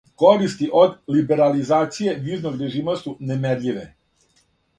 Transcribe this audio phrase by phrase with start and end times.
[0.21, 3.87] Користи од либерализације визног режима су немерљиве.